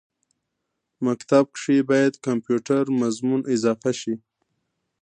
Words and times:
مکتب 1.05 1.45
کښې 1.55 1.77
باید 1.89 2.13
کمپیوټر 2.25 2.83
مضمون 3.01 3.41
اضافه 3.55 3.91
شي 3.99 4.13